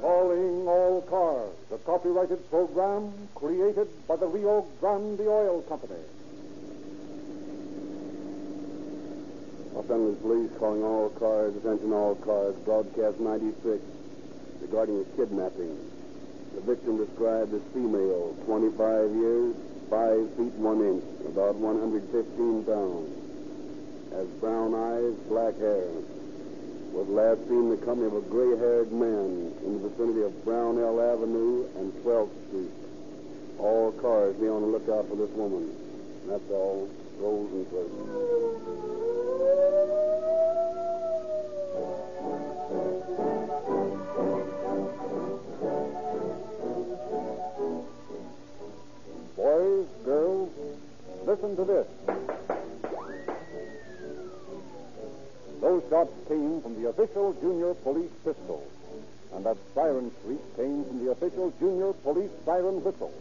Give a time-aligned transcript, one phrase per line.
[0.00, 5.94] Calling all cars, a copyrighted program created by the Rio Grande Oil Company.
[9.74, 13.82] Los Angeles Police calling all cars, attention all cars, broadcast 96
[14.60, 15.97] regarding a kidnapping.
[16.68, 18.76] Victim described as female, 25
[19.16, 19.56] years,
[19.88, 23.08] 5 feet 1 inch, about 115 pounds.
[24.12, 25.88] Has brown eyes, black hair.
[26.92, 31.00] Was last seen in the company of a gray-haired man in the vicinity of Brownell
[31.00, 32.76] Avenue and 12th Street.
[33.58, 35.72] All cars be on the lookout for this woman.
[36.28, 36.86] That's all.
[37.16, 37.64] Rolls and
[51.48, 51.86] listen to this.
[55.60, 58.62] Those shots came from the official junior police pistol,
[59.34, 63.12] and that siren shriek came from the official junior police siren whistle.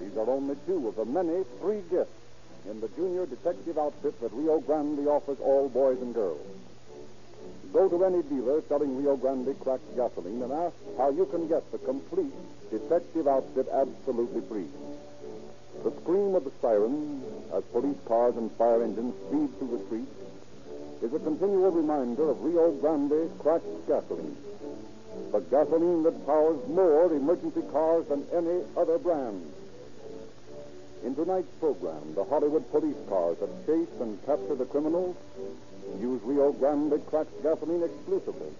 [0.00, 2.10] These are only two of the many free gifts
[2.68, 6.46] in the junior detective outfit that Rio Grande offers all boys and girls.
[7.72, 11.70] Go to any dealer selling Rio Grande cracked gasoline and ask how you can get
[11.72, 12.34] the complete
[12.70, 14.68] detective outfit absolutely free.
[15.82, 20.14] The scream of the siren as police cars and fire engines speed through the streets
[21.02, 24.36] is a continual reminder of Rio Grande cracked gasoline.
[25.32, 29.42] The gasoline that powers more emergency cars than any other brand.
[31.04, 35.16] In tonight's program, the Hollywood police cars that chase and capture the criminals
[35.98, 38.52] use Rio Grande cracked gasoline exclusively,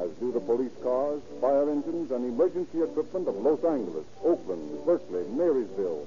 [0.00, 5.22] as do the police cars, fire engines, and emergency equipment of Los Angeles, Oakland, Berkeley,
[5.30, 6.04] Marysville,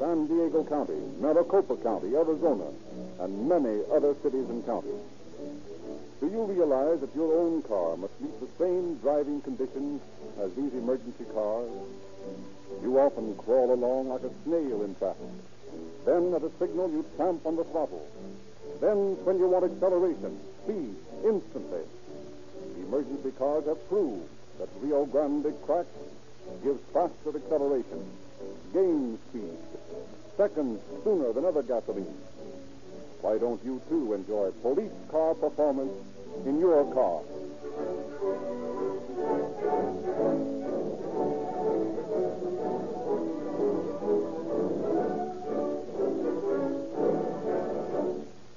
[0.00, 2.72] San Diego County, Maricopa County, Arizona,
[3.20, 5.04] and many other cities and counties.
[6.20, 10.00] Do you realize that your own car must meet the same driving conditions
[10.40, 11.68] as these emergency cars?
[12.82, 15.28] You often crawl along like a snail in traffic.
[16.06, 18.08] Then, at a signal, you tramp on the throttle.
[18.80, 21.84] Then, when you want acceleration, speed, instantly.
[22.88, 24.24] Emergency cars have proved
[24.58, 25.84] that Rio Grande Crack
[26.64, 28.00] gives faster acceleration,
[28.72, 29.58] gains speed,
[30.36, 32.16] seconds sooner than other gasoline.
[33.20, 35.92] Why don't you, too, enjoy police car performance
[36.46, 37.20] in your car?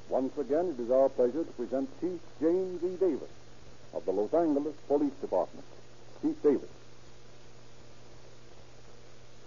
[0.10, 2.96] Once again, it is our pleasure to present Chief James E.
[2.98, 3.30] Davis
[3.94, 5.66] of the Los Angeles Police Department.
[6.22, 6.70] Chief Davis.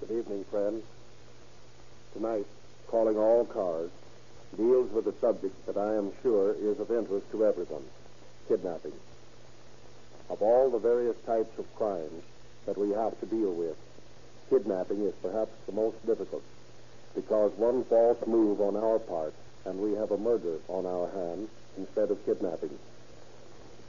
[0.07, 0.85] Good evening, friends.
[2.13, 2.47] Tonight,
[2.87, 3.91] calling all cars
[4.57, 7.83] deals with a subject that I am sure is of interest to everyone
[8.47, 8.93] kidnapping.
[10.31, 12.23] Of all the various types of crimes
[12.67, 13.77] that we have to deal with,
[14.49, 16.45] kidnapping is perhaps the most difficult
[17.17, 19.35] because one false move on our part
[19.65, 22.79] and we have a murder on our hands instead of kidnapping.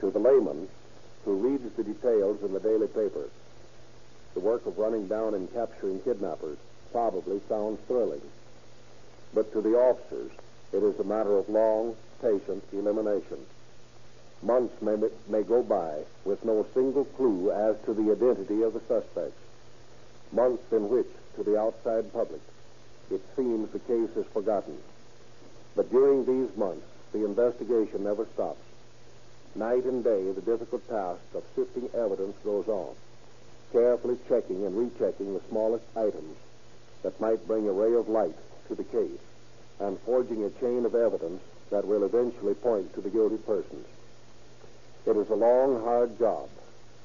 [0.00, 0.68] To the layman
[1.24, 3.28] who reads the details in the daily paper,
[4.38, 6.58] the work of running down and capturing kidnappers
[6.92, 8.22] probably sounds thrilling.
[9.34, 10.30] But to the officers,
[10.72, 13.38] it is a matter of long, patient elimination.
[14.40, 14.94] Months may,
[15.28, 19.42] may go by with no single clue as to the identity of the suspects.
[20.30, 22.40] Months in which, to the outside public,
[23.10, 24.78] it seems the case is forgotten.
[25.74, 28.62] But during these months, the investigation never stops.
[29.56, 32.94] Night and day, the difficult task of sifting evidence goes on,
[33.72, 36.36] carefully checking and rechecking the smallest items
[37.02, 38.36] that might bring a ray of light
[38.68, 39.20] to the case,
[39.80, 43.86] and forging a chain of evidence that will eventually point to the guilty persons.
[45.06, 46.48] It is a long, hard job,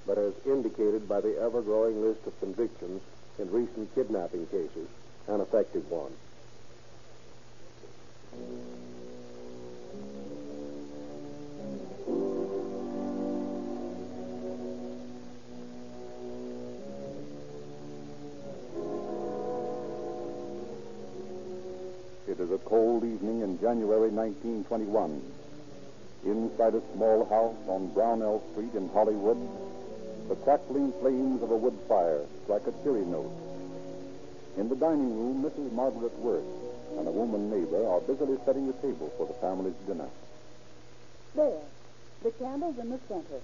[0.05, 3.01] but as indicated by the ever growing list of convictions
[3.39, 4.87] in recent kidnapping cases,
[5.27, 6.11] an effective one.
[22.65, 25.21] Cold evening in January 1921.
[26.25, 29.37] Inside a small house on Brownell Street in Hollywood,
[30.29, 33.31] the crackling flames of a wood fire strike a cheery note.
[34.57, 35.71] In the dining room, Mrs.
[35.73, 36.45] Margaret Worth
[36.97, 40.07] and a woman neighbor are busily setting the table for the family's dinner.
[41.35, 41.61] There.
[42.23, 43.41] The candle's in the center.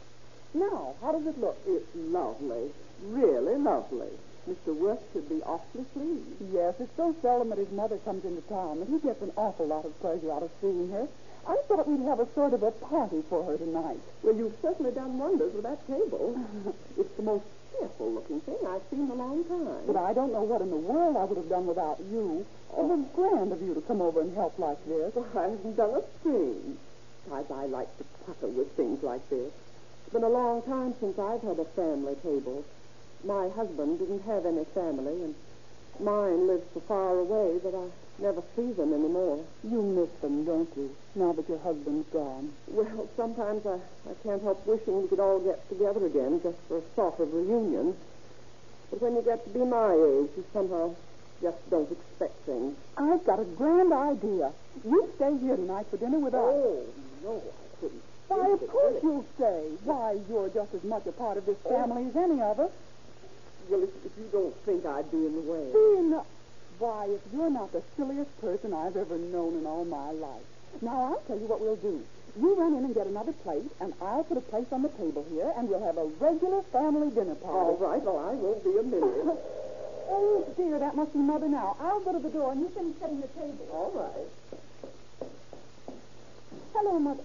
[0.54, 1.58] Now, how does it look?
[1.68, 2.72] It's lovely.
[3.04, 4.12] Really lovely.
[4.50, 4.76] Mr.
[4.76, 6.42] Worth should be awfully pleased.
[6.52, 9.68] Yes, it's so seldom that his mother comes into town that he gets an awful
[9.68, 11.08] lot of pleasure out of seeing her.
[11.48, 14.00] I thought we'd have a sort of a party for her tonight.
[14.24, 16.36] Well, you've certainly done wonders with that table.
[16.98, 19.86] it's the most cheerful looking thing I've seen in a long time.
[19.86, 22.46] But I don't know what in the world I would have done without you.
[22.78, 25.14] It was grand of you to come over and help like this.
[25.14, 26.78] Well, I haven't done a thing.
[27.26, 29.52] Besides, I like to pucker with things like this.
[30.04, 32.66] It's been a long time since I've had a family table.
[33.24, 35.36] My husband didn't have any family, and
[36.00, 37.88] mine lives so far away that I
[38.22, 39.44] never see them anymore.
[39.64, 42.54] You miss them, don't you, now that your husband's gone?
[42.68, 43.76] Well, sometimes I,
[44.10, 47.34] I can't help wishing we could all get together again just for a sort of
[47.34, 47.96] reunion.
[48.90, 50.96] But when you get to be my age, you somehow
[51.42, 52.76] just don't expect things.
[52.98, 54.52] I've got a grand idea.
[54.86, 56.42] You stay here tonight for dinner with us.
[56.42, 56.86] Oh,
[57.24, 58.02] no, I couldn't.
[58.28, 59.64] Why, of course you'll stay.
[59.84, 62.72] Why, you're just as much a part of this family as any of us.
[63.70, 65.70] Well, if, if you don't think I'd be in the way.
[65.72, 66.20] Being,
[66.80, 70.42] why, if you're not the silliest person I've ever known in all my life.
[70.82, 72.02] Now, I'll tell you what we'll do.
[72.40, 75.26] You run in and get another plate, and I'll put a place on the table
[75.30, 77.58] here, and we'll have a regular family dinner party.
[77.58, 79.38] All right, well, I won't be a minute.
[80.12, 81.78] Oh, dear, that must be Mother now.
[81.80, 83.68] I'll go to the door, and you finish setting the table.
[83.72, 85.30] All right.
[86.74, 87.22] Hello, Mother.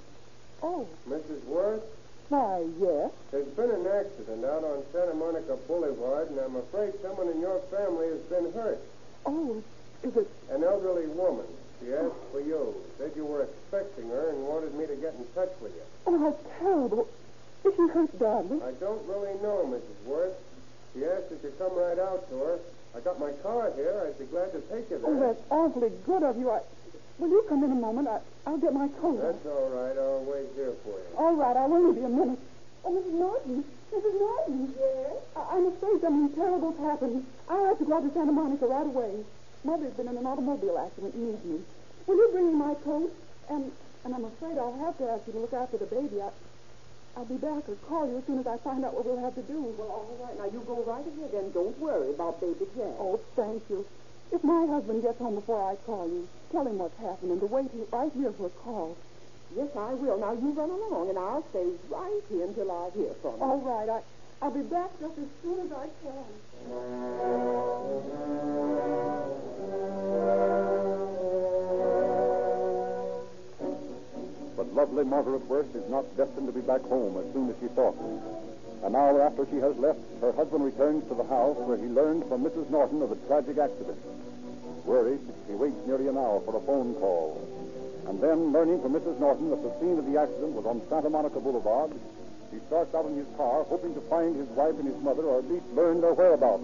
[0.62, 1.42] Oh, Mrs.
[1.44, 1.82] Worth,
[2.28, 3.10] why, yes.
[3.30, 7.60] there's been an accident out on Santa Monica Boulevard, and I'm afraid someone in your
[7.70, 8.80] family has been hurt.
[9.26, 9.62] Oh,
[10.02, 10.28] is it...
[10.50, 11.46] An elderly woman.
[11.80, 12.74] She asked for you.
[12.98, 15.82] Said you were expecting her and wanted me to get in touch with you.
[16.06, 17.08] Oh, how terrible.
[17.64, 18.60] Is she hurt badly?
[18.62, 20.06] I don't really know, Mrs.
[20.06, 20.36] Worth.
[20.94, 22.58] She asked that you come right out to her.
[22.94, 24.04] I got my car here.
[24.06, 25.10] I'd be glad to take you there.
[25.10, 26.50] Oh, that's awfully good of you.
[26.50, 26.60] I...
[27.18, 28.08] Will you come in a moment?
[28.08, 28.20] I...
[28.46, 29.20] I'll get my coat.
[29.22, 29.96] That's all right.
[29.96, 31.16] I'll wait here for you.
[31.16, 32.38] All right, I'll only be a minute.
[32.84, 33.12] Oh, Mrs.
[33.18, 33.64] Norton.
[33.92, 34.14] Mrs.
[34.20, 34.74] Norton.
[34.78, 35.12] Yes?
[35.36, 37.24] I- I'm afraid something terrible's happened.
[37.48, 39.24] I'll have to go out to Santa Monica right away.
[39.64, 41.60] Mother's been in an automobile accident and needs me.
[42.06, 43.14] Will you bring me my coat?
[43.48, 43.72] And
[44.04, 46.20] and I'm afraid I'll have to ask you to look after the baby.
[46.20, 46.28] I,
[47.16, 49.34] I'll be back or call you as soon as I find out what we'll have
[49.36, 49.72] to do.
[49.78, 50.36] Well, all right.
[50.36, 52.92] Now, you go right ahead and don't worry about baby Jack.
[53.00, 53.86] Oh, thank you.
[54.32, 57.46] If my husband gets home before I call you, tell him what's happened and to
[57.46, 58.96] wait he- right here for a call.
[59.56, 60.18] Yes, I will.
[60.18, 63.42] Now, you run along, and I'll stay right here until I hear from you.
[63.42, 64.00] All right, I,
[64.44, 67.34] I'll be back just as soon as I can.
[74.56, 77.66] But lovely Margaret Worth is not destined to be back home as soon as she
[77.74, 77.96] thought.
[78.82, 82.26] An hour after she has left, her husband returns to the house where he learned
[82.28, 82.68] from Mrs.
[82.70, 83.98] Norton of the tragic accident.
[84.84, 87.40] Worried, he waits nearly an hour for a phone call.
[88.06, 89.18] And then, learning from Mrs.
[89.18, 91.92] Norton that the scene of the accident was on Santa Monica Boulevard,
[92.54, 95.38] he starts out in his car, hoping to find his wife and his mother, or
[95.38, 96.62] at least learn their whereabouts.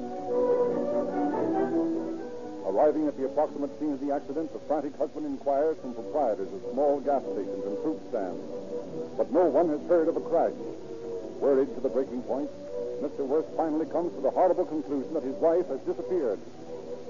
[2.65, 6.63] Arriving at the approximate scene of the accident, the frantic husband inquires from proprietors of
[6.71, 8.39] small gas stations and fruit stands.
[9.17, 10.55] But no one has heard of a crash.
[11.41, 12.51] Worried to the breaking point,
[13.01, 13.25] Mr.
[13.25, 16.39] Worth finally comes to the horrible conclusion that his wife has disappeared.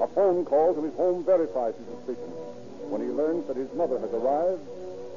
[0.01, 2.31] A phone call to his home verifies his suspicion.
[2.87, 4.63] When he learns that his mother has arrived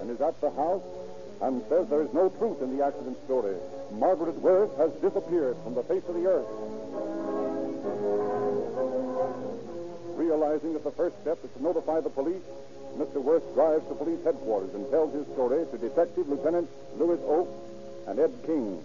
[0.01, 0.81] and is at the house
[1.41, 3.55] and says there is no truth in the accident story,
[3.93, 6.49] Margaret Worth has disappeared from the face of the earth.
[10.17, 12.41] Realizing that the first step is to notify the police,
[12.97, 13.21] Mr.
[13.21, 17.49] Worth drives to police headquarters and tells his story to Detective Lieutenant Louis Oak
[18.07, 18.83] and Ed King.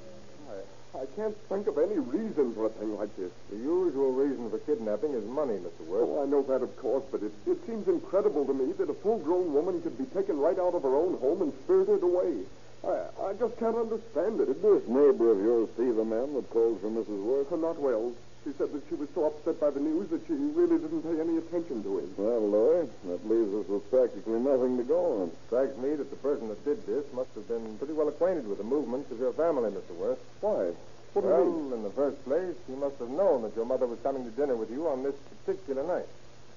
[0.99, 3.31] I can't think of any reason for a thing like this.
[3.50, 5.87] The usual reason for kidnapping is money, Mr.
[5.87, 6.09] Worth.
[6.11, 8.95] Oh, I know that, of course, but it, it seems incredible to me that a
[8.95, 12.43] full-grown woman could be taken right out of her own home and spirited away.
[12.83, 14.47] I, I just can't understand it.
[14.47, 17.23] Did this neighbor of yours see the man that called for Mrs.
[17.23, 17.52] Worth?
[17.52, 18.12] Not well.
[18.49, 21.21] She said that she was so upset by the news that she really didn't pay
[21.21, 22.09] any attention to him.
[22.17, 25.28] Well, Louis, that leaves us with practically nothing to go on.
[25.28, 28.49] It Strikes me that the person that did this must have been pretty well acquainted
[28.49, 29.93] with the movements of your family, Mr.
[30.00, 30.17] Worth.
[30.40, 30.73] Why?
[31.12, 31.73] What do well, you mean?
[31.75, 34.57] in the first place, he must have known that your mother was coming to dinner
[34.57, 36.09] with you on this particular night.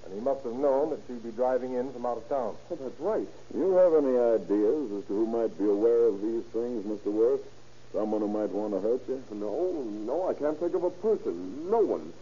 [0.06, 2.56] And he must have known that she'd be driving in from out of town.
[2.70, 3.28] Oh, that's right.
[3.52, 7.12] You have any ideas as to who might be aware of these things, Mr.
[7.12, 7.44] Worth?
[7.92, 9.22] Someone who might want to hurt you?
[9.32, 11.70] No, no, I can't think of a person.
[11.70, 12.12] No one.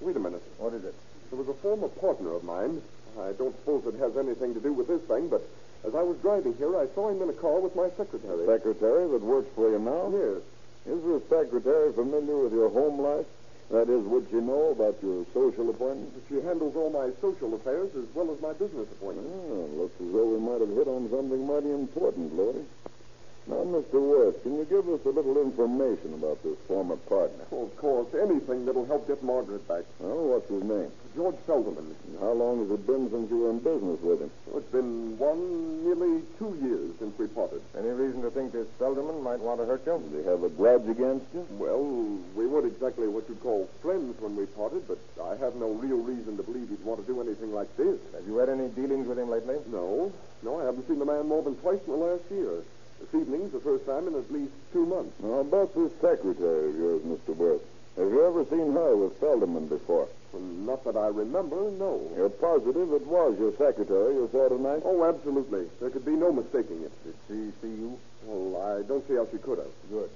[0.00, 0.42] Wait a minute.
[0.58, 0.94] What is it?
[1.30, 2.80] There was a former partner of mine.
[3.18, 5.42] I don't suppose it has anything to do with this thing, but
[5.84, 8.46] as I was driving here, I saw him in a car with my secretary.
[8.46, 10.10] Secretary that works for you now?
[10.14, 10.42] Yes.
[10.86, 13.26] Is the secretary familiar with your home life?
[13.70, 16.18] That is, would she know about your social appointments?
[16.28, 19.30] She handles all my social affairs as well as my business appointments.
[19.30, 22.66] Oh, looks as though we might have hit on something mighty important, Louis.
[23.50, 23.98] Now, Mr.
[23.98, 27.44] Worth, can you give us a little information about this former partner?
[27.50, 29.82] Oh, of course, anything that'll help get Margaret back.
[29.98, 30.92] Well, what's his name?
[31.16, 31.90] George Felderman.
[32.06, 34.30] And how long has it been since you were in business with him?
[34.54, 37.60] Oh, it's been one, nearly two years since we parted.
[37.76, 39.98] Any reason to think this Felderman might want to hurt you?
[39.98, 41.42] Does he have a grudge against you?
[41.58, 41.82] Well,
[42.38, 45.98] we weren't exactly what you'd call friends when we parted, but I have no real
[45.98, 47.98] reason to believe he'd want to do anything like this.
[48.14, 49.58] Have you had any dealings with him lately?
[49.72, 50.12] No,
[50.44, 52.62] no, I haven't seen the man more than twice in the last year.
[53.00, 55.18] This evening's the first time in at least two months.
[55.20, 57.34] Now, about this secretary of yours, Mr.
[57.34, 57.62] Worth.
[57.96, 60.08] Have you ever seen her with Felderman before?
[60.32, 62.00] Well, not that I remember, no.
[62.16, 64.82] You're positive it was your secretary you saw tonight?
[64.84, 65.66] Oh, absolutely.
[65.80, 66.92] There could be no mistaking it.
[67.04, 67.98] Did she see you?
[68.24, 69.74] Well, I don't see how she could have.
[69.90, 70.10] Good.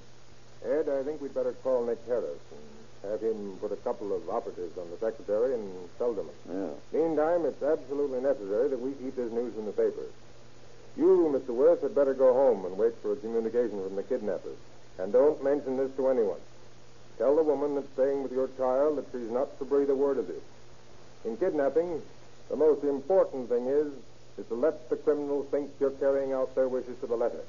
[0.65, 4.29] Ed, I think we'd better call Nick Harris and have him put a couple of
[4.31, 6.33] operatives on the secretary and Felderman.
[6.49, 6.99] Yeah.
[6.99, 10.13] Meantime, it's absolutely necessary that we keep this news in the papers.
[10.97, 11.55] You, Mr.
[11.55, 14.57] Worth, had better go home and wait for a communication from the kidnappers.
[14.99, 16.41] And don't mention this to anyone.
[17.19, 20.19] Tell the woman that's staying with your child that she's not to breathe a word
[20.19, 20.43] of this.
[21.25, 22.03] In kidnapping,
[22.49, 23.93] the most important thing is
[24.37, 27.41] is to let the criminals think you're carrying out their wishes to the letter.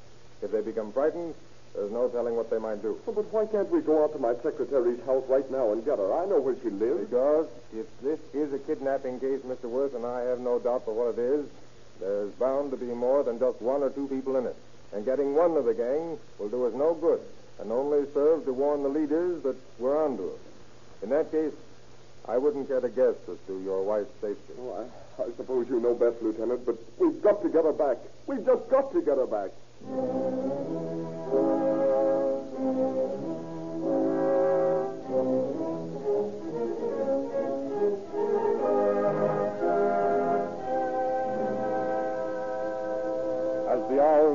[0.41, 1.33] If they become frightened,
[1.73, 2.97] there's no telling what they might do.
[3.05, 6.13] But why can't we go out to my secretary's house right now and get her?
[6.13, 7.09] I know where she lives.
[7.09, 9.63] Because if this is a kidnapping case, Mr.
[9.63, 11.45] Worth, and I have no doubt but what it is,
[11.99, 14.55] there's bound to be more than just one or two people in it.
[14.93, 17.21] And getting one of the gang will do us no good
[17.59, 20.39] and only serve to warn the leaders that we're onto them.
[21.03, 21.53] In that case,
[22.27, 24.53] I wouldn't care to guess as to your wife's safety.
[24.59, 24.87] Oh,
[25.19, 27.97] I, I suppose you know best, Lieutenant, but we've got to get her back.
[28.27, 29.51] We've just got to get her back.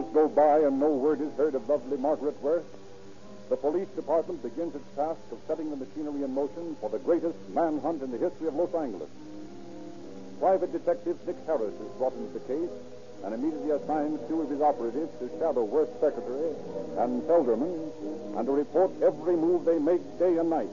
[0.01, 2.65] Hours go by and no word is heard of lovely Margaret Worth,
[3.49, 7.37] the police department begins its task of setting the machinery in motion for the greatest
[7.53, 9.11] manhunt in the history of Los Angeles.
[10.39, 12.71] Private Detective Nick Harris is brought into the case
[13.25, 16.55] and immediately assigns two of his operatives to shadow Worth's secretary
[16.97, 17.93] and Felderman
[18.39, 20.71] and to report every move they make day and night.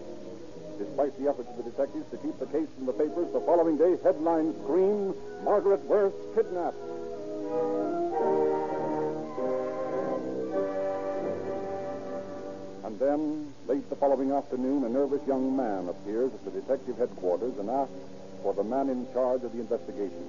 [0.77, 3.77] Despite the efforts of the detectives to keep the case in the papers, the following
[3.77, 6.77] day headlines scream Margaret Worth kidnapped.
[12.99, 17.53] And then, late the following afternoon, a nervous young man appears at the detective headquarters
[17.59, 17.93] and asks
[18.41, 20.25] for the man in charge of the investigation.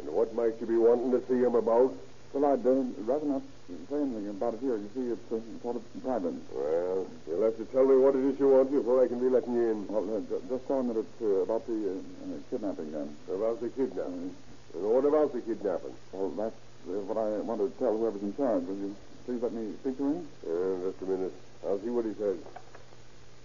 [0.00, 1.94] And what might you be wanting to see him about?
[2.34, 3.42] Well, I'd uh, rather not
[3.88, 4.76] say anything about it here.
[4.76, 6.36] You see, it's uh, sort of private.
[6.52, 9.30] Well, you'll have to tell me what it is you want before I can be
[9.32, 9.88] letting you in.
[9.88, 13.16] Well, uh, ju- just tell him that it's uh, about the uh, uh, kidnapping then.
[13.32, 14.36] About the kidnapping.
[14.76, 15.96] And what about the kidnapping?
[16.12, 18.64] Well, that's uh, what I want to tell whoever's in charge.
[18.68, 18.96] Will you
[19.30, 20.26] please let me speak to him?
[20.42, 21.32] Uh, just a minute.
[21.64, 22.36] I'll see what he says.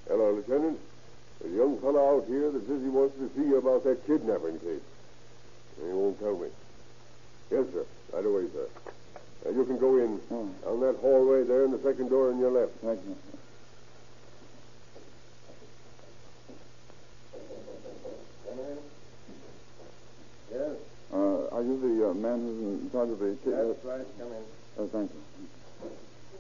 [0.08, 0.80] Hello, Lieutenant.
[1.40, 4.02] There's a young fellow out here that says he wants to see you about that
[4.08, 4.82] kidnapping case.
[5.78, 6.48] He won't tell me.
[7.52, 7.86] Yes, sir.
[8.14, 8.66] Right away, sir.
[9.46, 10.20] Now, you can go in.
[10.32, 10.50] Oh.
[10.66, 12.74] Down that hallway there in the second door on your left.
[12.82, 13.16] Thank you.
[20.52, 20.78] Yes,
[21.14, 23.54] Uh, are you the uh, man who's in charge of the kid?
[23.54, 24.06] that's right.
[24.18, 24.44] Come in.
[24.84, 25.22] Uh, thank you.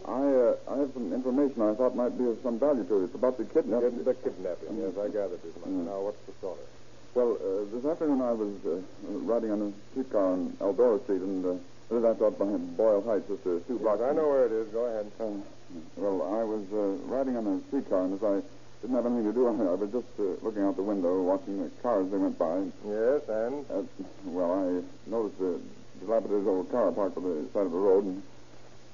[0.07, 3.03] I uh, I have some information I thought might be of some value to you.
[3.05, 4.03] It's about the kidnapping.
[4.03, 4.77] The kidnapping.
[4.77, 5.69] Yes, I gathered as much.
[5.69, 5.85] Mm.
[5.89, 6.62] Now, what's the story?
[7.15, 8.81] Well, uh, this afternoon I was uh,
[9.25, 13.45] riding on a streetcar on Eldora Street, and uh, that's out behind Boyle Heights, just
[13.47, 14.01] a two blocks.
[14.01, 14.67] I know where it is.
[14.69, 15.09] Go ahead.
[15.19, 15.41] Uh,
[15.97, 18.41] well, I was uh, riding on a streetcar, and as I
[18.81, 21.69] didn't have anything to do, I was just uh, looking out the window, watching the
[21.81, 22.62] cars they went by.
[22.85, 23.65] Yes, and?
[23.71, 23.81] Uh,
[24.25, 25.57] well, I noticed a
[26.03, 28.21] dilapidated old car parked by the side of the road, and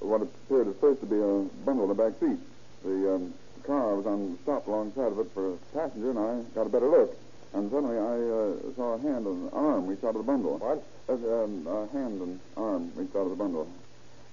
[0.02, 2.40] what appeared at first to be a bundle in the back seat.
[2.84, 6.66] The um, car was on stop alongside of it for a passenger, and I got
[6.66, 7.16] a better look.
[7.54, 10.58] And suddenly I uh, saw a hand and an arm reach out of the bundle.
[10.58, 10.84] What?
[11.08, 13.68] Uh, um, a hand and arm reached out of the bundle.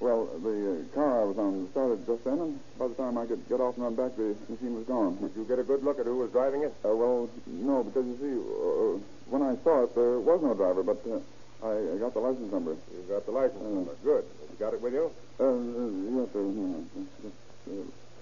[0.01, 3.27] Well, the uh, car I was on started just then, and by the time I
[3.27, 5.19] could get off and run back, the machine was gone.
[5.19, 6.73] Did you get a good look at who was driving it?
[6.85, 10.85] Uh, well, no, because you see, uh, when I saw it, there was no driver,
[10.85, 11.19] but uh,
[11.63, 12.77] I, I got the license number.
[12.93, 13.69] You got the license Uh.
[13.69, 13.95] number.
[14.05, 14.25] Good.
[14.51, 15.11] You got it with you?
[15.41, 16.45] Uh, uh, yes, sir.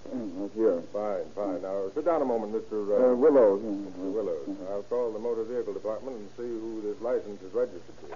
[0.07, 0.79] Uh, here.
[0.93, 1.61] Fine, fine.
[1.61, 2.87] Now, sit down a moment, Mr.
[2.89, 3.61] Uh, Uh, Willows.
[3.61, 4.11] Mr.
[4.13, 4.47] Willows.
[4.71, 8.15] I'll call the motor vehicle department and see who this license is registered to.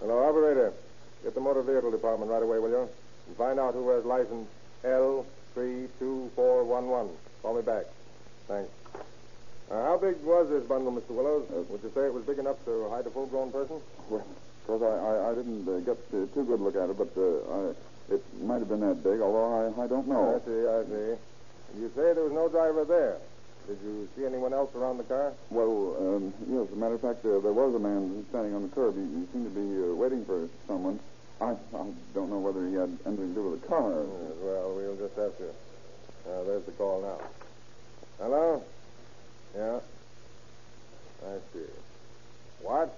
[0.00, 0.72] Hello, operator.
[1.24, 2.88] Get the motor vehicle department right away, will you?
[3.26, 4.46] And find out who has license
[4.84, 7.10] L32411.
[7.42, 7.86] Call me back.
[8.46, 8.70] Thanks.
[9.70, 11.10] Uh, how big was this bundle, Mr.
[11.10, 11.44] Willows?
[11.68, 13.76] Would you say it was big enough to hide a full-grown person?
[14.08, 14.24] Well,
[14.64, 17.12] Because I, I, I didn't uh, get uh, too good a look at it, but
[17.16, 20.36] uh, I, it might have been that big, although I, I don't know.
[20.36, 21.80] I see, I see.
[21.80, 23.18] You say there was no driver there.
[23.68, 25.34] Did you see anyone else around the car?
[25.50, 28.62] Well, um, yes, as a matter of fact, uh, there was a man standing on
[28.62, 28.96] the curb.
[28.96, 30.98] He, he seemed to be uh, waiting for someone.
[31.42, 31.84] I, I
[32.14, 33.92] don't know whether he had anything to do with the car.
[33.92, 35.48] Yes, well, we'll just have to.
[36.24, 37.20] Uh, there's the call now.
[38.16, 38.64] Hello?
[39.56, 39.80] Yeah.
[41.26, 41.64] I see.
[42.62, 42.96] What?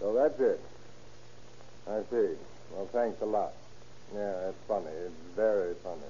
[0.00, 0.60] So that's it.
[1.88, 2.34] I see.
[2.72, 3.52] Well, thanks a lot.
[4.14, 4.90] Yeah, it's funny.
[4.90, 6.00] It's very funny.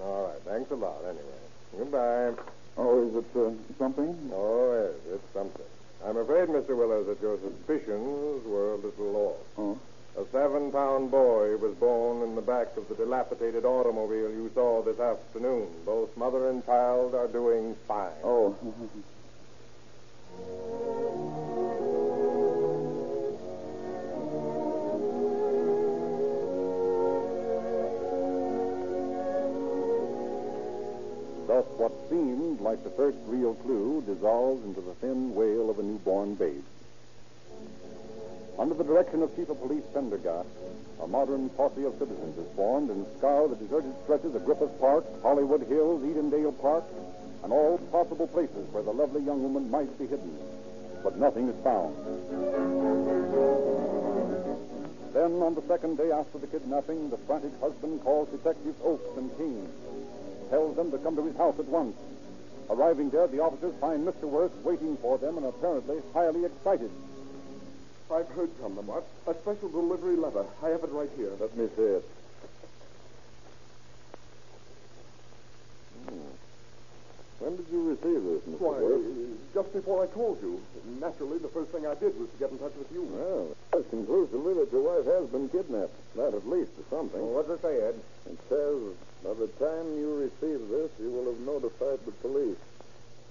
[0.00, 0.42] All right.
[0.44, 1.42] Thanks a lot, anyway.
[1.76, 2.32] Goodbye.
[2.76, 4.30] Oh, is it uh, something?
[4.34, 5.66] Oh, yes, it's something.
[6.04, 6.76] I'm afraid, Mr.
[6.76, 9.36] Willers, that your suspicions were a little off.
[9.58, 9.78] Oh.
[10.14, 14.82] A seven pound boy was born in the back of the dilapidated automobile you saw
[14.82, 15.68] this afternoon.
[15.86, 18.12] Both mother and child are doing fine.
[18.22, 18.54] Oh.
[31.46, 35.82] Thus, what seemed like the first real clue dissolves into the thin wail of a
[35.82, 36.64] newborn babe.
[38.58, 40.48] Under the direction of Chief of Police Pendergast,
[41.02, 45.04] a modern posse of citizens is formed and scour the deserted stretches of Griffith Park,
[45.22, 46.84] Hollywood Hills, Edendale Park,
[47.42, 50.36] and all possible places where the lovely young woman might be hidden.
[51.02, 51.96] But nothing is found.
[55.12, 59.36] Then, on the second day after the kidnapping, the frantic husband calls Detectives Oakes and
[59.36, 59.68] King,
[60.50, 61.96] tells them to come to his house at once.
[62.70, 64.24] Arriving there, the officers find Mr.
[64.24, 66.90] Worth waiting for them and apparently highly excited.
[68.10, 69.04] I've heard from them, Art.
[69.26, 70.44] A special delivery letter.
[70.62, 71.30] I have it right here.
[71.40, 72.04] Let me see it.
[76.08, 76.18] Hmm.
[77.40, 78.60] When did you receive this, Mr.
[78.60, 79.54] Why, Worth?
[79.54, 80.60] just before I called you.
[81.00, 83.02] Naturally, the first thing I did was to get in touch with you.
[83.10, 85.94] Well, that's conclusively that your wife has been kidnapped.
[86.16, 87.20] That at least is something.
[87.20, 87.96] Well, what's it say, Ed?
[88.28, 88.76] It says
[89.24, 92.58] by the time you receive this, you will have notified the police.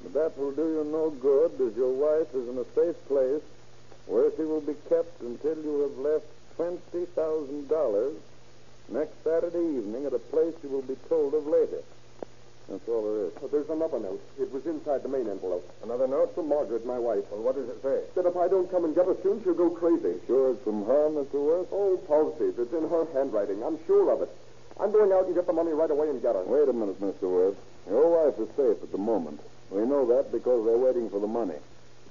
[0.04, 3.44] But that will do you no good, as your wife is in a safe place
[4.12, 6.28] where she will be kept until you have left
[6.60, 8.14] twenty thousand dollars
[8.90, 11.80] next Saturday evening at a place you will be told of later.
[12.68, 13.34] That's all there is.
[13.40, 14.22] But there's another note.
[14.40, 15.64] It was inside the main envelope.
[15.84, 16.36] Another note?
[16.36, 17.24] From Margaret, my wife.
[17.32, 18.04] Well, what does it say?
[18.16, 20.20] That if I don't come and get her soon, she'll go crazy.
[20.28, 21.40] Sure it's from her, Mr.
[21.40, 21.68] Worth?
[21.72, 22.60] Oh, positive.
[22.60, 23.64] It's in her handwriting.
[23.64, 24.30] I'm sure of it.
[24.80, 26.44] I'm going out and get the money right away and get her.
[26.44, 27.28] Wait a minute, Mr.
[27.28, 27.58] Worth.
[27.90, 29.42] Your wife is safe at the moment.
[29.70, 31.60] We know that because they're waiting for the money.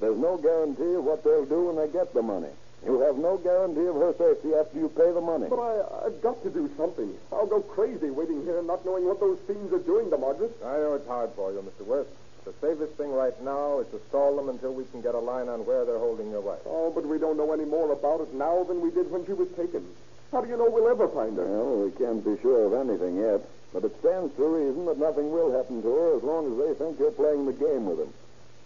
[0.00, 2.48] There's no guarantee of what they'll do when they get the money.
[2.84, 5.46] You have no guarantee of her safety after you pay the money.
[5.50, 7.12] But I, I've got to do something.
[7.30, 10.56] I'll go crazy waiting here and not knowing what those fiends are doing to Margaret.
[10.64, 11.84] I know it's hard for you, Mr.
[11.84, 12.08] Worth.
[12.46, 15.50] The safest thing right now is to stall them until we can get a line
[15.50, 16.64] on where they're holding your wife.
[16.64, 19.34] Oh, but we don't know any more about it now than we did when she
[19.34, 19.84] was taken.
[20.32, 21.44] How do you know we'll ever find her?
[21.44, 23.42] Well, we can't be sure of anything yet.
[23.74, 26.74] But it stands to reason that nothing will happen to her as long as they
[26.82, 28.12] think you're playing the game with them.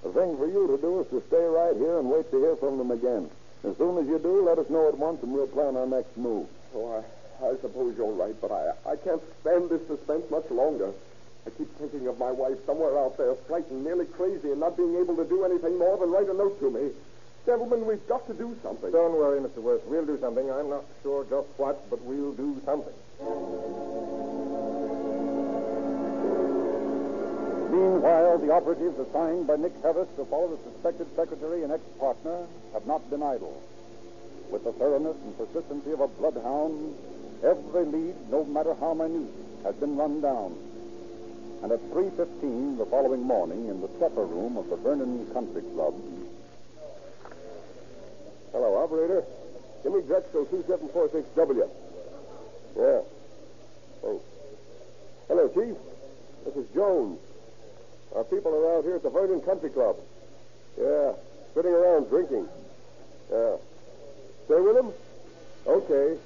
[0.05, 2.57] The thing for you to do is to stay right here and wait to hear
[2.57, 3.31] from them again.
[3.65, 6.15] As soon as you do, let us know at once and we'll plan our next
[6.19, 6.47] move.
[6.77, 7.03] Oh,
[7.41, 10.93] I, I suppose you're right, but I, I can't stand this suspense much longer.
[11.47, 14.97] I keep thinking of my wife somewhere out there, frightened, nearly crazy, and not being
[14.97, 16.93] able to do anything more than write a note to me.
[17.47, 18.93] Gentlemen, we've got to do something.
[18.93, 19.59] Don't worry, Mr.
[19.59, 19.85] Worth.
[19.87, 20.51] We'll do something.
[20.51, 22.93] I'm not sure just what, but we'll do something.
[27.73, 32.87] Meanwhile, the operatives assigned by Nick Harris to follow the suspected secretary and ex-partner have
[32.87, 33.61] not been idle.
[34.51, 36.95] With the thoroughness and persistency of a bloodhound,
[37.43, 39.31] every lead, no matter how minute,
[39.65, 40.57] has been run down.
[41.63, 45.95] And at 3.15 the following morning, in the supper room of the Vernon Country Club,
[48.55, 49.25] Hello, operator.
[49.83, 51.69] Give me Drexel 2746W.
[52.77, 53.01] Yeah.
[54.05, 54.21] Oh.
[55.27, 55.77] Hello, Chief.
[56.45, 57.19] This is Jones.
[58.15, 59.97] Our people are out here at the Vernon Country Club.
[60.79, 61.13] Yeah,
[61.55, 62.49] sitting around drinking.
[63.31, 63.57] Yeah.
[64.47, 64.93] Stay with them?
[65.67, 66.19] Okay.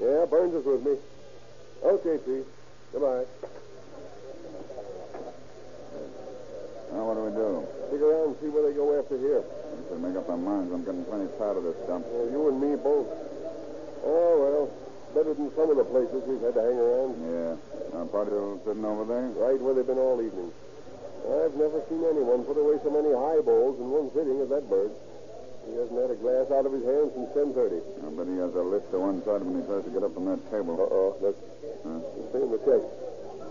[0.00, 0.96] Yeah, Burns is with me.
[1.84, 2.44] Okay, Chief.
[2.92, 3.26] Goodbye.
[6.90, 7.66] Now, what do we do?
[7.88, 9.42] Stick around and see where they go after here.
[9.42, 10.72] We should make up our minds.
[10.72, 12.06] I'm getting plenty tired of this dump.
[12.10, 13.06] Yeah, you and me both.
[14.02, 14.70] Oh, well.
[15.14, 17.12] Better than some of the places we've had to hang around.
[17.22, 17.98] Yeah.
[17.98, 18.34] Our party
[18.66, 19.30] sitting over there?
[19.38, 20.50] Right where they've been all evening.
[21.24, 24.92] I've never seen anyone put away so many highballs in one sitting as that bird.
[25.64, 27.80] He hasn't had a glass out of his hand since 10.30.
[27.80, 30.12] I bet he has a lift to one side when he tries to get up
[30.12, 30.76] from that table.
[30.76, 31.16] Uh-oh.
[31.24, 31.40] Let's,
[31.84, 32.00] Huh?
[32.32, 32.80] stay in the check.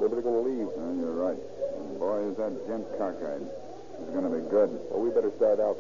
[0.02, 0.70] They're going to leave.
[0.74, 1.38] Uh, you're right.
[1.38, 3.46] And boy, is that gent cockeyed.
[3.46, 4.70] He's going to be good.
[4.90, 5.78] Well, we better start out.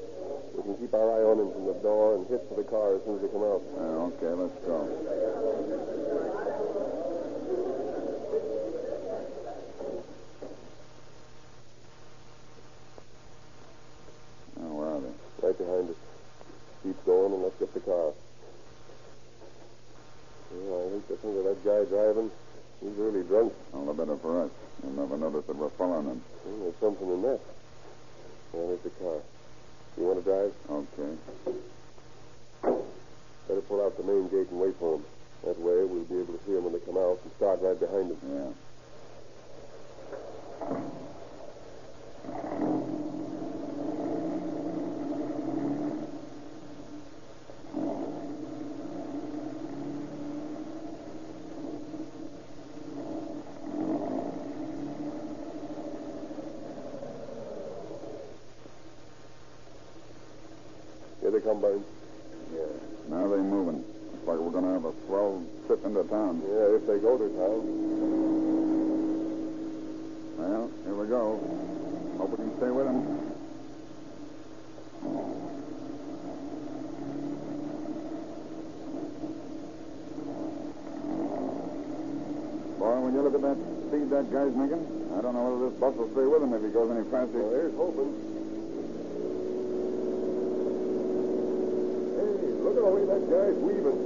[0.57, 2.93] We can keep our eye on him from the door and hit for the car
[2.97, 3.61] as soon as they come out.
[3.73, 4.77] Uh, okay, let's go.
[14.57, 15.47] Now, where are they?
[15.47, 15.95] Right behind us.
[16.83, 18.11] Keep going and let's get the car.
[20.53, 22.31] Yeah, I hate to think of that guy driving.
[22.81, 23.53] He's really drunk.
[23.73, 24.51] All the better for us.
[24.83, 26.21] You'll never notice that we're following him.
[26.45, 27.39] Well, there's something in that.
[28.53, 29.17] Yeah, there's the car.
[29.97, 30.53] You want to drive?
[30.69, 31.13] Okay.
[33.47, 35.03] Better pull out the main gate and wait for him.
[35.43, 37.79] That way we'll be able to see him when they come out and start right
[37.79, 38.02] behind them.
[38.21, 38.51] Yeah.
[61.21, 61.85] Here they come, Burns.
[62.53, 62.59] Yeah.
[63.09, 63.83] Now they're moving.
[64.11, 66.41] Looks like we're going to have a swell trip into town.
[66.45, 67.91] Yeah, if they go to town.
[70.37, 71.39] Well, here we go.
[72.17, 72.99] Hope we can stay with them.
[82.79, 84.83] Boy, when you look at that speed that guy's making,
[85.15, 87.39] I don't know whether this bus will stay with him if he goes any faster.
[87.39, 88.11] Well, here's hoping.
[92.19, 93.99] Hey, look at the way that guy's weaving.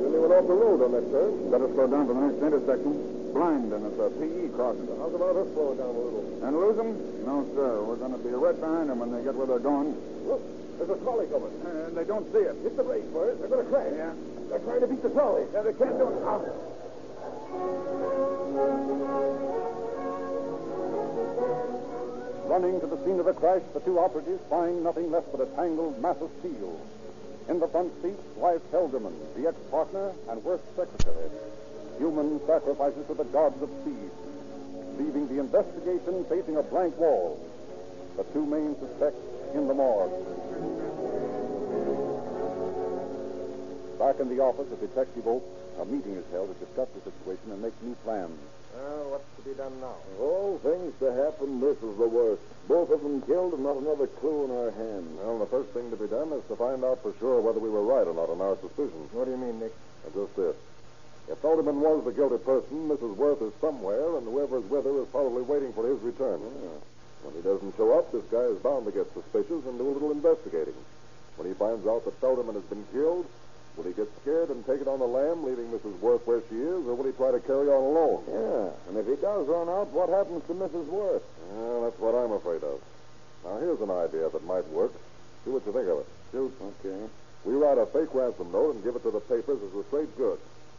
[0.00, 1.50] Nearly went off the road on that.
[1.50, 2.94] Better slow down to the next intersection.
[3.34, 4.86] Blind, and it's a PE crossing.
[4.96, 6.22] How's about us slowing down a little?
[6.46, 6.94] And lose them?
[7.26, 7.82] No, sir.
[7.82, 9.98] We're going to be right behind them when they get where they're going.
[10.24, 10.40] Look,
[10.78, 11.50] there's a trolley coming.
[11.66, 12.54] And they don't see it.
[12.62, 13.40] Hit the brakes, Burns.
[13.42, 13.90] They're going to crash.
[13.90, 14.14] Yeah.
[14.48, 15.44] They're trying to beat the trolley.
[15.52, 16.22] Yeah, they can't do it.
[16.22, 16.40] Ah.
[22.46, 25.46] Running to the scene of the crash, the two operatives find nothing less but a
[25.58, 26.78] tangled mass of steel.
[27.48, 31.30] In the front seat, Wife Felderman, the ex-partner and Worth's secretary.
[31.98, 34.10] Human sacrifices to the gods of speed,
[34.98, 37.38] leaving the investigation facing a blank wall.
[38.16, 39.20] The two main suspects
[39.54, 40.10] in the morgue.
[43.98, 45.44] Back in the office of Detective Oak,
[45.80, 48.38] a meeting is held to discuss the situation and make new plans.
[48.76, 49.96] Well, what's to be done now?
[50.20, 52.42] All things to happen, this is the worst.
[52.68, 55.16] Both of them killed and not another clue in our hands.
[55.16, 57.70] Well, the first thing to be done is to find out for sure whether we
[57.70, 59.08] were right or not in our suspicions.
[59.12, 59.72] What do you mean, Nick?
[60.12, 60.56] Just this.
[61.28, 63.16] If Felderman was the guilty person, Mrs.
[63.16, 66.38] Worth is somewhere, and whoever's with her is probably waiting for his return.
[66.44, 66.82] Oh,
[67.24, 69.94] when he doesn't show up, this guy is bound to get suspicious and do a
[69.96, 70.76] little investigating.
[71.34, 73.26] When he finds out that Felderman has been killed,
[73.76, 75.98] will he get scared and take it on the lam, leaving Mrs.
[76.00, 78.24] Worth where she is, or will he try to carry on alone?
[78.26, 80.86] Yeah, and if he does run out, what happens to Mrs.
[80.88, 81.22] Worth?
[81.52, 82.80] Well, that's what I'm afraid of.
[83.44, 84.92] Now, here's an idea that might work.
[85.44, 86.08] See what you think of it.
[86.32, 86.52] Shoot.
[86.80, 87.06] Okay.
[87.44, 90.16] We write a fake ransom note and give it to the papers as a straight
[90.16, 90.38] good.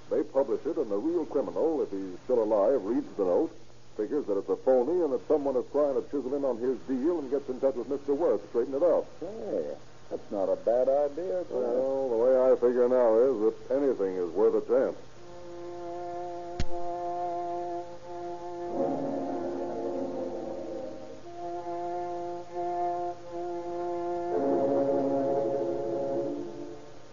[0.09, 3.51] They publish it, and the real criminal, if he's still alive, reads the note,
[3.95, 6.77] figures that it's a phony and that someone is trying to chisel in on his
[6.87, 8.15] deal and gets in touch with Mr.
[8.15, 9.05] Worth to straighten it out.
[9.19, 9.73] Hey,
[10.09, 11.43] that's not a bad idea.
[11.49, 14.97] Well, the way I figure now is that anything is worth a chance.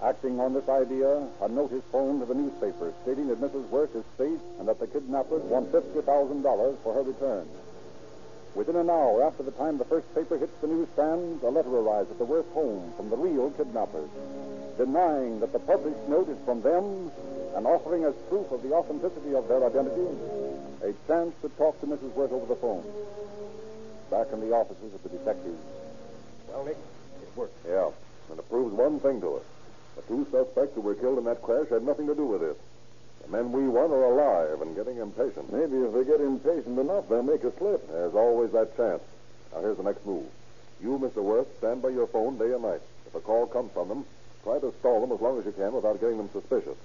[0.03, 3.69] Acting on this idea, a note is phoned to the newspaper stating that Mrs.
[3.71, 7.49] Worth is safe and that the kidnappers want $50,000 for her return.
[8.55, 12.11] Within an hour after the time the first paper hits the newsstands, a letter arrives
[12.11, 14.09] at the Worth home from the real kidnappers,
[14.79, 17.11] denying that the published note is from them
[17.57, 20.07] and offering as proof of the authenticity of their identity
[20.83, 22.15] a chance to talk to Mrs.
[22.15, 22.85] Worth over the phone.
[24.11, 25.59] Back in the offices of the detectives,
[26.49, 26.77] Well, Nick,
[27.23, 27.57] it worked.
[27.67, 27.91] Yeah,
[28.31, 29.43] and it proves one thing to us.
[29.97, 32.61] The two suspects who were killed in that crash had nothing to do with it.
[33.25, 35.51] The men we want are alive and getting impatient.
[35.53, 37.89] Maybe if they get impatient enough, they'll make a slip.
[37.89, 39.03] There's always that chance.
[39.53, 40.27] Now, here's the next move.
[40.83, 41.23] You, Mr.
[41.23, 42.83] Worth, stand by your phone day and night.
[43.07, 44.05] If a call comes from them,
[44.43, 46.77] try to stall them as long as you can without getting them suspicious.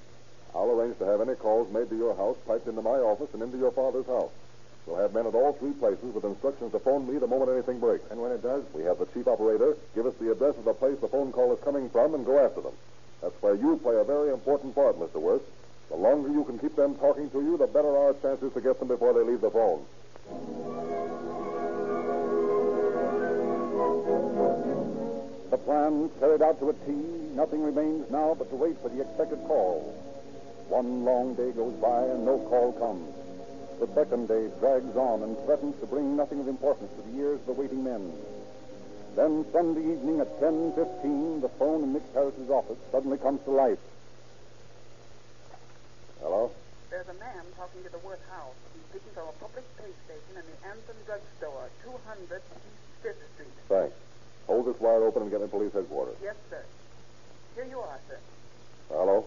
[0.55, 3.43] I'll arrange to have any calls made to your house piped into my office and
[3.43, 4.31] into your father's house.
[4.85, 7.79] We'll have men at all three places with instructions to phone me the moment anything
[7.79, 8.09] breaks.
[8.09, 10.73] And when it does, We have the chief operator give us the address of the
[10.73, 12.73] place the phone call is coming from and go after them.
[13.21, 15.19] That's where you play a very important part, Mr.
[15.19, 15.43] Worth.
[15.89, 18.79] The longer you can keep them talking to you, the better our chances to get
[18.79, 19.85] them before they leave the phone.
[25.49, 26.91] the plan carried out to a T,
[27.33, 29.81] nothing remains now but to wait for the expected call.
[30.67, 33.09] One long day goes by and no call comes.
[33.79, 37.39] The second day drags on and threatens to bring nothing of importance to the ears
[37.39, 38.13] of the waiting men.
[39.15, 43.79] Then Sunday evening at 10.15, the phone in Nick Harris's office suddenly comes to life.
[46.21, 46.51] Hello?
[46.89, 48.55] There's a man talking to the Worth house.
[48.73, 52.43] He's speaking from a public pay station in the Anthem Drug Store, 200 East
[53.01, 53.55] Fifth Street.
[53.69, 53.95] Thanks.
[54.47, 56.15] Hold this wire open and get me police headquarters.
[56.21, 56.63] Yes, sir.
[57.55, 58.19] Here you are, sir.
[58.89, 59.25] Hello?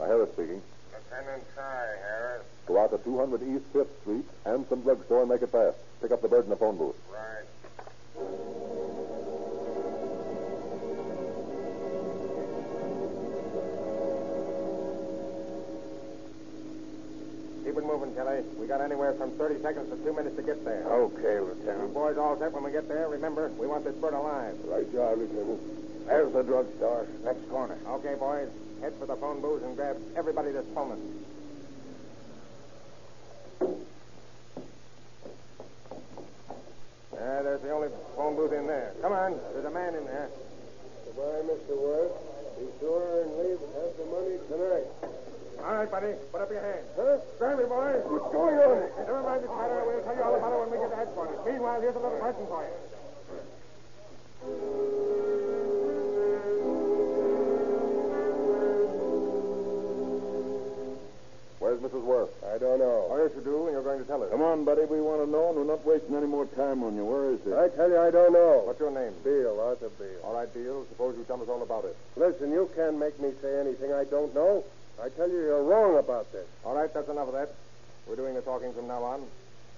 [0.00, 0.60] Uh, Harris speaking.
[0.92, 2.42] Lieutenant Ty, Harris.
[2.66, 5.76] Go out to 200 East 5th Street, Anthem Drug Store, and make it fast.
[6.02, 6.96] Pick up the bird in the phone booth.
[7.10, 8.73] Right.
[18.04, 18.42] Moving, Kelly.
[18.58, 20.84] We got anywhere from 30 seconds to two minutes to get there.
[20.84, 21.94] Okay, You Lieutenant.
[21.94, 23.08] boys all set when we get there?
[23.08, 24.54] Remember, we want this bird alive.
[24.66, 26.06] Right job, Lieutenant.
[26.06, 27.06] There's the drugstore.
[27.24, 27.78] Next corner.
[27.88, 28.48] Okay, boys.
[28.80, 31.24] Head for the phone booth and grab everybody that's phoning.
[68.54, 68.66] You, I don't know.
[68.66, 69.12] What's your name?
[69.24, 70.20] Beale, Arthur Beale.
[70.24, 70.86] All right, Beale.
[70.90, 71.96] Suppose you tell us all about it.
[72.16, 74.64] Listen, you can't make me say anything I don't know.
[75.02, 76.46] I tell you, you're wrong about this.
[76.64, 77.50] All right, that's enough of that.
[78.06, 79.22] We're doing the talking from now on.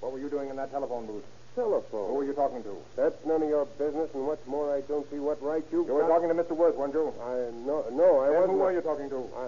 [0.00, 1.24] What were you doing in that telephone booth?
[1.54, 2.08] Telephone.
[2.08, 2.76] Who were you talking to?
[2.96, 5.94] That's none of your business, and what's more, I don't see what right you've You
[5.94, 6.52] were got- talking to Mr.
[6.52, 7.14] Worth, weren't you?
[7.22, 8.50] I no, no, I Then wasn't.
[8.52, 9.24] who were you talking to?
[9.34, 9.44] I,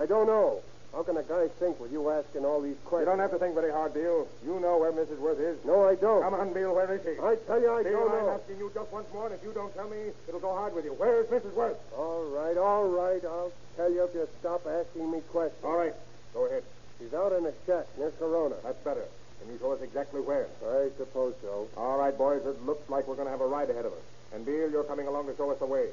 [0.02, 0.62] I don't know.
[0.92, 3.08] How can a guy think with you asking all these questions?
[3.08, 4.28] You don't have to think very hard, Beale.
[4.44, 5.18] You know where Mrs.
[5.18, 5.56] Worth is.
[5.64, 6.20] No, I don't.
[6.22, 6.74] Come on, Beale.
[6.74, 7.16] Where is she?
[7.18, 8.28] I tell you, I Beale, don't know.
[8.28, 10.74] I'm asking you just once more, and if you don't tell me, it'll go hard
[10.74, 10.92] with you.
[10.92, 11.54] Where is Mrs.
[11.54, 11.78] Worth?
[11.96, 13.24] All right, all right.
[13.24, 15.64] I'll tell you if you stop asking me questions.
[15.64, 15.94] All right.
[16.34, 16.62] Go ahead.
[17.00, 18.56] She's out in a shack near Corona.
[18.62, 19.04] That's better.
[19.40, 20.46] Can you show us exactly where?
[20.62, 21.68] I suppose so.
[21.76, 22.44] All right, boys.
[22.44, 24.04] It looks like we're going to have a ride ahead of us.
[24.34, 25.88] And, Beale, you're coming along to show us the way.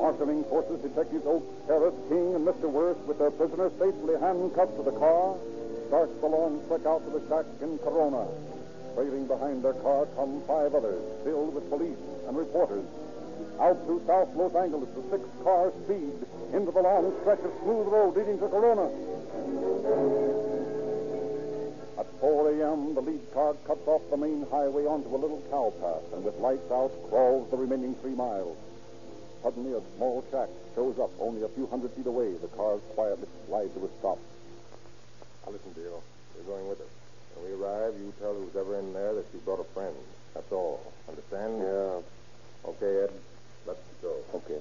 [0.00, 2.72] Marshalling forces Detectives Oakes, Harris, King, and Mr.
[2.72, 5.36] Worth with their prisoner safely handcuffed to the car
[5.88, 8.24] start the long trek out to the shack in Corona.
[8.94, 12.86] Trailing behind their car come five others, filled with police and reporters.
[13.60, 16.16] Out through South Los Angeles, the six cars speed
[16.54, 18.88] into the long stretch of smooth road leading to Corona.
[22.00, 25.74] At 4 a.m., the lead car cuts off the main highway onto a little cow
[25.76, 28.56] path and with lights out crawls the remaining three miles.
[29.42, 32.34] Suddenly, a small shack shows up only a few hundred feet away.
[32.36, 34.18] The cars quietly slide to a stop.
[35.46, 36.02] Now, listen, Beale.
[36.36, 36.92] You're going with us.
[37.34, 39.96] When we arrive, you tell who's ever in there that you brought a friend.
[40.34, 40.92] That's all.
[41.08, 41.58] Understand?
[41.58, 42.68] Yeah.
[42.68, 43.12] Okay, Ed.
[43.66, 44.14] Let's go.
[44.34, 44.60] Okay.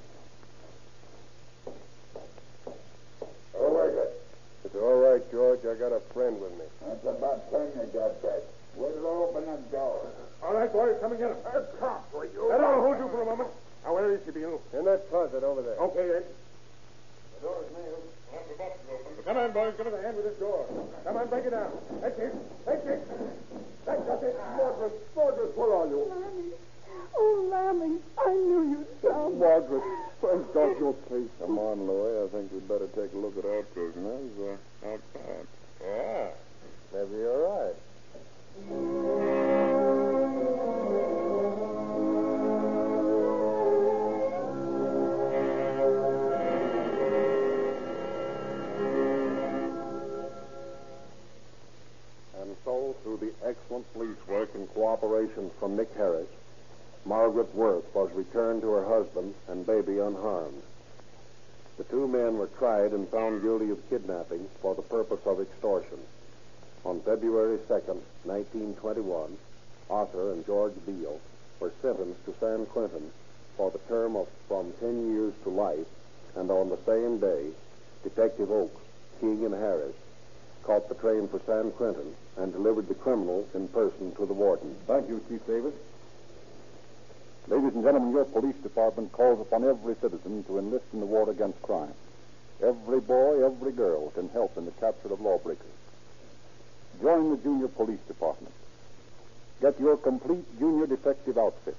[3.59, 4.07] All right.
[4.63, 5.59] It's all right, George.
[5.65, 6.65] I got a friend with me.
[6.87, 8.43] That's about time you got that.
[8.75, 10.07] We'll open the door.
[10.41, 10.95] All right, boys.
[11.01, 11.37] Come and get him.
[11.79, 12.51] cop for you.
[12.51, 13.49] Ed, I'll hold you for a moment.
[13.83, 14.61] Now, where is she, Beale?
[14.73, 15.75] In that closet over there.
[15.75, 16.25] Okay, Ed.
[17.35, 18.03] The door's nailed.
[19.25, 19.73] Come on, boys.
[19.77, 20.65] Give us a hand with this door.
[21.03, 21.71] Come on, break it down.
[22.01, 22.33] That's it.
[22.65, 23.07] That's it.
[23.85, 24.35] That's just it.
[24.57, 26.05] Margaret, Margaret, where are you?
[26.09, 26.51] Lammy.
[27.15, 29.39] Oh, Lammy, I knew you'd come.
[29.39, 29.83] Margaret,
[30.21, 31.29] thank God you're safe.
[31.39, 32.23] Come on, Louie.
[32.23, 35.47] I think we'd better take a look at our prisoners uh, outside.
[35.81, 36.27] Yeah.
[36.93, 37.75] Maybe you're right.
[52.65, 56.27] So, through the excellent police work and cooperation from Nick Harris,
[57.05, 60.61] Margaret Worth was returned to her husband and baby unharmed.
[61.77, 65.99] The two men were tried and found guilty of kidnapping for the purpose of extortion.
[66.83, 69.37] On February 2nd, 1921,
[69.89, 71.19] Arthur and George Beale
[71.59, 73.11] were sentenced to San Quentin
[73.55, 75.87] for the term of from 10 years to life,
[76.35, 77.51] and on the same day,
[78.03, 78.81] Detective Oakes,
[79.19, 79.95] King, and Harris
[80.69, 84.75] caught the train for San Quentin and delivered the criminals in person to the warden.
[84.85, 85.73] Thank you, Chief Davis.
[87.47, 91.27] Ladies and gentlemen, your police department calls upon every citizen to enlist in the war
[91.27, 91.95] against crime.
[92.61, 95.65] Every boy, every girl can help in the capture of lawbreakers.
[97.01, 98.53] Join the Junior Police Department.
[99.61, 101.77] Get your complete junior detective outfit.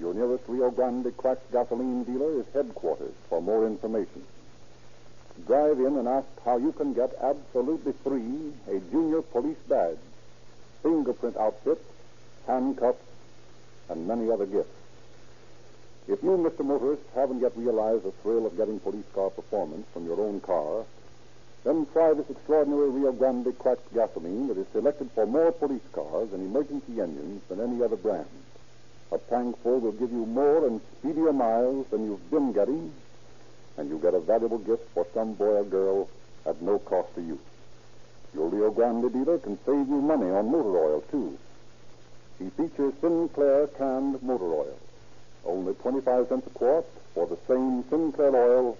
[0.00, 4.24] Your nearest Rio Grande cracked gasoline dealer is headquarters for more information.
[5.46, 9.98] Drive in and ask how you can get absolutely free a junior police badge.
[10.82, 11.80] fingerprint outfit,
[12.46, 12.98] handcuffs,
[13.88, 14.74] and many other gifts.
[16.08, 16.64] If you, Mr.
[16.64, 20.84] Motorist, haven't yet realized the thrill of getting police car performance from your own car,
[21.64, 26.32] then try this extraordinary Rio Grande cracked gasoline that is selected for more police cars
[26.32, 28.26] and emergency engines than any other brand.
[29.12, 32.92] A tank full will give you more and speedier miles than you've been getting,
[33.76, 36.08] and you get a valuable gift for some boy or girl
[36.46, 37.38] at no cost to you.
[38.34, 41.38] Your Rio Grande dealer can save you money on motor oil, too.
[42.38, 44.78] He features Sinclair canned motor oil.
[45.44, 48.78] Only 25 cents a quart for the same Sinclair oil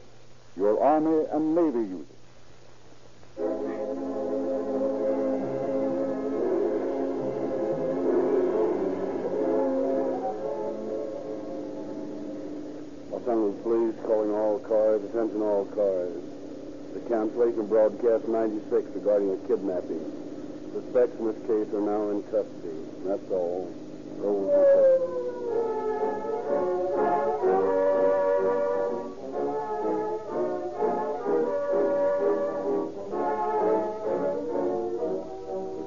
[0.56, 3.81] your Army and Navy uses.
[14.22, 16.22] Calling all cars, attention all cars.
[16.94, 20.04] The cancellation broadcast 96 regarding a kidnapping.
[20.74, 22.78] Suspects in this case are now in custody.
[23.04, 23.72] That's all.
[24.18, 24.46] Roll.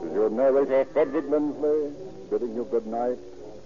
[0.02, 1.94] This is your narrator, Frederick Lindsley,
[2.30, 3.18] bidding you good night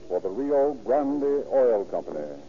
[0.07, 2.48] for the Rio Grande Oil Company.